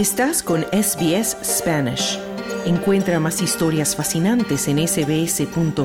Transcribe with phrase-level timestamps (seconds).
[0.00, 2.18] Estás con SBS Spanish.
[2.64, 5.82] Encuentra más historias fascinantes en sbs.com.au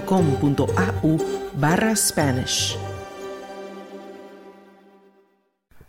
[1.59, 2.77] barra Spanish.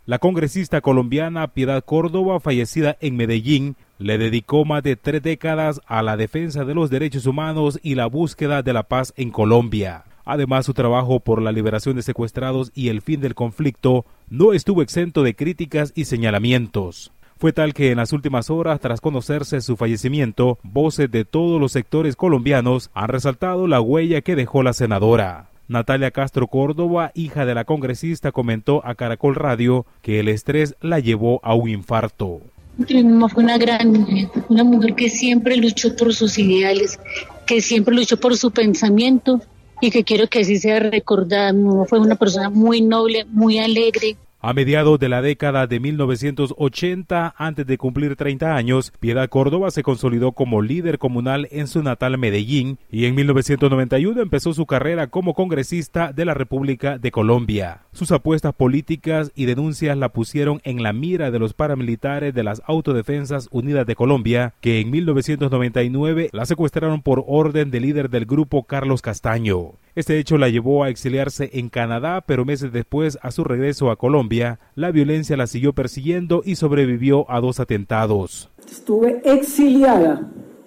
[0.05, 6.01] La congresista colombiana Piedad Córdoba, fallecida en Medellín, le dedicó más de tres décadas a
[6.01, 10.03] la defensa de los derechos humanos y la búsqueda de la paz en Colombia.
[10.25, 14.81] Además, su trabajo por la liberación de secuestrados y el fin del conflicto no estuvo
[14.81, 17.13] exento de críticas y señalamientos.
[17.39, 21.71] Fue tal que en las últimas horas, tras conocerse su fallecimiento, voces de todos los
[21.71, 25.51] sectores colombianos han resaltado la huella que dejó la senadora.
[25.67, 30.99] Natalia Castro Córdoba, hija de la congresista, comentó a Caracol Radio que el estrés la
[30.99, 32.41] llevó a un infarto.
[32.77, 36.99] Mi mamá fue una gran mujer, una mujer que siempre luchó por sus ideales,
[37.45, 39.41] que siempre luchó por su pensamiento
[39.79, 41.53] y que quiero que así sea recordada.
[41.53, 45.79] Mi mamá fue una persona muy noble, muy alegre, a mediados de la década de
[45.79, 51.81] 1980, antes de cumplir 30 años, Piedad Córdoba se consolidó como líder comunal en su
[51.81, 57.81] natal Medellín y en 1991 empezó su carrera como congresista de la República de Colombia.
[57.93, 62.61] Sus apuestas políticas y denuncias la pusieron en la mira de los paramilitares de las
[62.67, 68.63] Autodefensas Unidas de Colombia, que en 1999 la secuestraron por orden del líder del grupo
[68.63, 69.73] Carlos Castaño.
[69.97, 73.95] Este hecho la llevó a exiliarse en Canadá, pero meses después, a su regreso a
[73.95, 78.51] Colombia, la violencia la siguió persiguiendo y sobrevivió a dos atentados.
[78.69, 80.21] Estuve exiliada.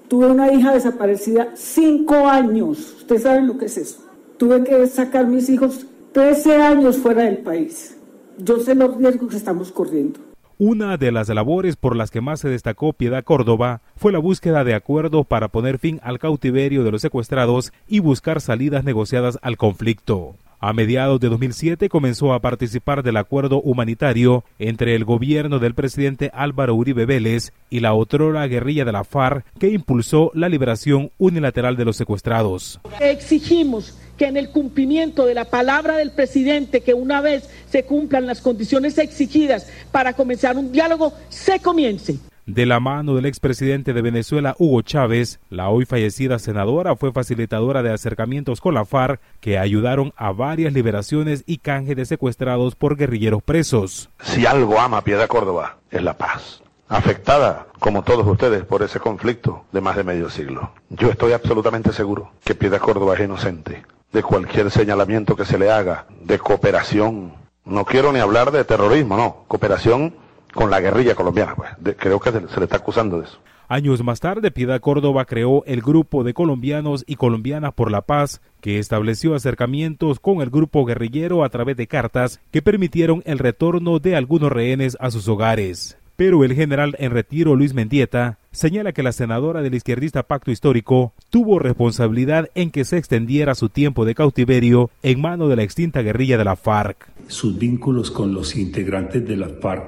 [0.08, 2.96] Tuve una hija desaparecida cinco años.
[2.98, 4.04] Ustedes saben lo que es eso.
[4.36, 7.96] Tuve que sacar mis hijos 13 años fuera del país.
[8.36, 10.29] Yo sé los riesgos que estamos corriendo.
[10.62, 14.62] Una de las labores por las que más se destacó Piedad Córdoba fue la búsqueda
[14.62, 19.56] de acuerdos para poner fin al cautiverio de los secuestrados y buscar salidas negociadas al
[19.56, 20.34] conflicto.
[20.58, 26.30] A mediados de 2007 comenzó a participar del acuerdo humanitario entre el gobierno del presidente
[26.34, 31.78] Álvaro Uribe Vélez y la otrora guerrilla de la FARC que impulsó la liberación unilateral
[31.78, 32.78] de los secuestrados.
[33.00, 38.26] Exigimos que en el cumplimiento de la palabra del presidente, que una vez se cumplan
[38.26, 42.18] las condiciones exigidas para comenzar un diálogo, se comience.
[42.44, 47.82] De la mano del expresidente de Venezuela, Hugo Chávez, la hoy fallecida senadora fue facilitadora
[47.82, 52.98] de acercamientos con la FARC que ayudaron a varias liberaciones y canje de secuestrados por
[52.98, 54.10] guerrilleros presos.
[54.20, 56.60] Si algo ama Piedad Córdoba, es la paz
[56.90, 60.72] afectada, como todos ustedes, por ese conflicto de más de medio siglo.
[60.90, 65.70] Yo estoy absolutamente seguro que Piedad Córdoba es inocente de cualquier señalamiento que se le
[65.70, 67.32] haga, de cooperación.
[67.64, 70.14] No quiero ni hablar de terrorismo, no, cooperación
[70.52, 71.70] con la guerrilla colombiana, pues.
[71.96, 73.38] creo que se, le está acusando de eso.
[73.68, 78.40] Años más tarde, Piedad Córdoba creó el Grupo de Colombianos y Colombianas por la Paz,
[78.60, 84.00] que estableció acercamientos con el grupo guerrillero a través de cartas que permitieron el retorno
[84.00, 85.96] de algunos rehenes a sus hogares.
[86.16, 91.12] Pero el general en retiro Luis Mendieta señala que la senadora del izquierdista Pacto Histórico
[91.30, 96.02] tuvo responsabilidad en que se extendiera su tiempo de cautiverio en mano de la extinta
[96.02, 97.08] guerrilla de la FARC.
[97.28, 99.84] Sus vínculos con los integrantes de la FARC,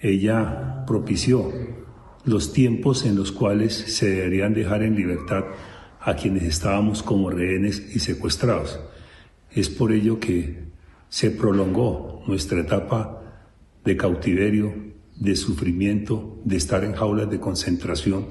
[0.00, 1.52] ella propició
[2.24, 5.44] los tiempos en los cuales se deberían dejar en libertad
[6.00, 8.80] a quienes estábamos como rehenes y secuestrados.
[9.50, 10.64] Es por ello que
[11.08, 13.22] se prolongó nuestra etapa
[13.84, 14.72] de cautiverio
[15.20, 18.26] de sufrimiento, de estar en jaulas de concentración,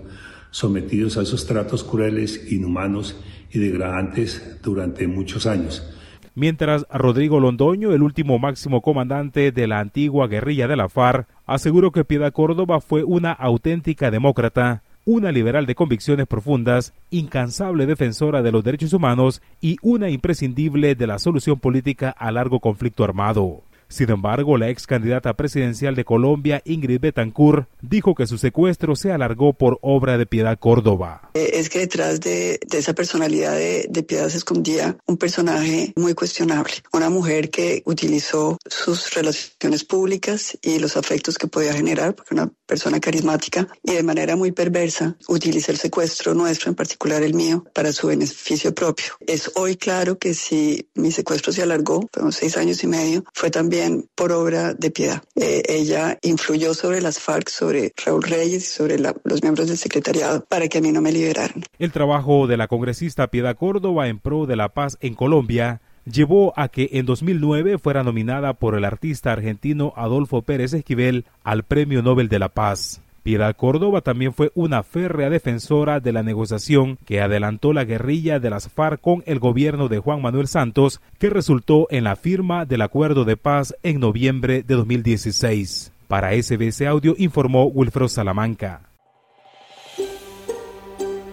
[0.51, 3.15] sometidos a esos tratos crueles, inhumanos
[3.51, 5.87] y degradantes durante muchos años.
[6.35, 11.91] Mientras Rodrigo Londoño, el último máximo comandante de la antigua guerrilla de la FARC, aseguró
[11.91, 18.51] que Piedad Córdoba fue una auténtica demócrata, una liberal de convicciones profundas, incansable defensora de
[18.51, 23.63] los derechos humanos y una imprescindible de la solución política a largo conflicto armado.
[23.89, 29.11] Sin embargo, la ex candidata presidencial de Colombia, Ingrid Betancourt, dijo que su secuestro se
[29.11, 31.31] alargó por obra de Piedad Córdoba.
[31.33, 36.73] Eh, es que detrás de, esa personalidad de, Piedad se escondía un personaje muy cuestionable,
[36.93, 42.51] una mujer que utilizó sus relaciones públicas y los afectos que podía generar, porque una
[42.67, 47.65] persona carismática y de manera muy perversa utiliza el secuestro nuestro, en particular el mío,
[47.73, 49.13] para su beneficio propio.
[49.25, 53.49] Es hoy claro que si mi secuestro se alargó, fueron seis años y medio, fue
[53.49, 53.78] también
[54.15, 55.23] por obra de piedad.
[55.35, 60.67] Eh, ella influyó sobre las FARC, sobre Raúl Reyes sobre los miembros del secretariado para
[60.67, 61.63] que a mí no me liberaran.
[61.77, 66.53] El trabajo de la congresista Piedad Córdoba en pro de la paz en Colombia llevó
[66.55, 72.01] a que en 2009 fuera nominada por el artista argentino Adolfo Pérez Esquivel al Premio
[72.01, 73.01] Nobel de la Paz.
[73.23, 78.49] Piedad Córdoba también fue una férrea defensora de la negociación que adelantó la guerrilla de
[78.49, 82.81] las FARC con el gobierno de Juan Manuel Santos, que resultó en la firma del
[82.81, 85.91] acuerdo de paz en noviembre de 2016.
[86.07, 88.89] Para SBS Audio informó Wilfred Salamanca.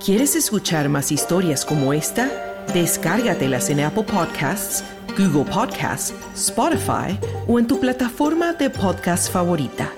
[0.05, 2.31] ¿Quieres escuchar más historias como esta?
[2.73, 4.85] Descárgatelas en Apple Podcasts,
[5.19, 7.19] Google Podcasts, Spotify
[7.49, 9.91] o en tu plataforma de podcast favorita.